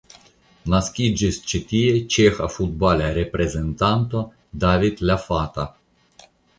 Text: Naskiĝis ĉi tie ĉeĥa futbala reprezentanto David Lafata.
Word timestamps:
Naskiĝis 0.73 1.37
ĉi 1.51 1.61
tie 1.73 1.93
ĉeĥa 2.17 2.49
futbala 2.55 3.13
reprezentanto 3.21 4.27
David 4.67 5.09
Lafata. 5.11 5.73